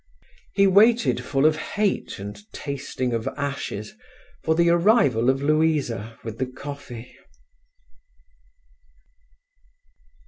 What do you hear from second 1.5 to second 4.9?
hate and tasting of ashes, for the